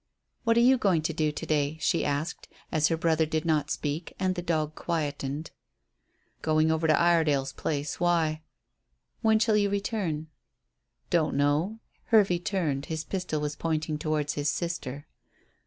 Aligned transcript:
"What 0.45 0.57
are 0.57 0.61
you 0.61 0.79
going 0.79 1.03
to 1.03 1.13
do 1.13 1.31
to 1.31 1.45
day?" 1.45 1.77
she 1.79 2.03
asked, 2.03 2.47
as 2.71 2.87
her 2.87 2.97
brother 2.97 3.27
did 3.27 3.45
not 3.45 3.69
speak 3.69 4.15
and 4.19 4.33
the 4.33 4.41
dog 4.41 4.73
quietened. 4.73 5.51
"Going 6.41 6.71
over 6.71 6.87
to 6.87 6.99
Iredale's 6.99 7.53
place. 7.53 7.99
Why?" 7.99 8.41
"When 9.21 9.37
shall 9.37 9.55
you 9.57 9.69
return?" 9.69 10.25
"Don't 11.11 11.35
know." 11.35 11.81
Hervey 12.05 12.39
turned; 12.39 12.87
his 12.87 13.03
pistol 13.03 13.41
was 13.41 13.55
pointing 13.55 13.99
towards 13.99 14.33
his 14.33 14.49
sister. 14.49 15.05